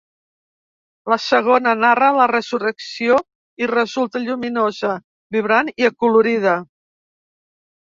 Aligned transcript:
La 1.13 1.17
segona 1.25 1.73
narra 1.81 2.07
la 2.19 2.25
Resurrecció 2.31 3.19
i 3.65 3.69
resulta 3.75 4.23
lluminosa, 4.25 4.97
vibrant 5.39 5.73
i 5.85 5.89
acolorida. 5.93 6.59